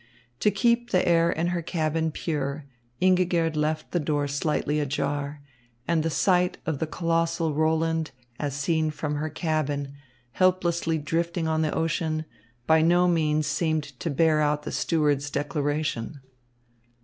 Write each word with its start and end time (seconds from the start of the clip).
To 0.39 0.49
keep 0.49 0.89
the 0.89 1.07
air 1.07 1.29
in 1.31 1.49
her 1.49 1.61
cabin 1.61 2.09
pure, 2.11 2.65
Ingigerd 2.99 3.55
left 3.55 3.91
the 3.91 3.99
door 3.99 4.27
slightly 4.27 4.79
ajar; 4.79 5.41
and 5.87 6.01
the 6.01 6.09
sight 6.09 6.57
of 6.65 6.79
the 6.79 6.87
colossal 6.87 7.53
Roland, 7.53 8.09
as 8.39 8.55
seen 8.55 8.89
from 8.89 9.17
her 9.17 9.29
cabin, 9.29 9.93
helplessly 10.31 10.97
drifting 10.97 11.45
in 11.45 11.61
the 11.61 11.71
ocean, 11.71 12.25
by 12.65 12.81
no 12.81 13.07
means 13.07 13.45
seemed 13.45 13.83
to 13.99 14.09
bear 14.09 14.41
out 14.41 14.63
the 14.63 14.71
stewards' 14.71 15.29
declaration. 15.29 16.19